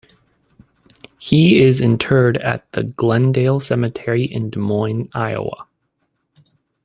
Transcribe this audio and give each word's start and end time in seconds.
He 1.19 1.63
is 1.63 1.79
interred 1.79 2.37
at 2.37 2.71
the 2.71 2.81
Glendale 2.85 3.59
cemetery 3.59 4.25
in 4.25 4.49
Des 4.49 4.57
Moines, 4.57 5.09
Iowa. 5.13 5.67